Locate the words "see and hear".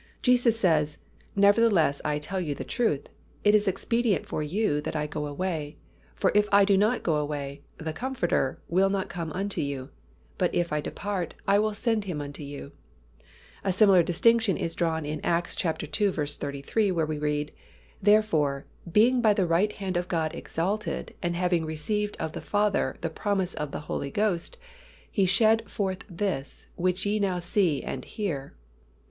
27.37-28.55